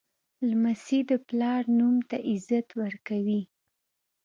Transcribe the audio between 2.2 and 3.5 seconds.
عزت ورکوي.